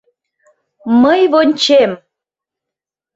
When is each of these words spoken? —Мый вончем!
—Мый 1.01 1.21
вончем! 1.33 1.91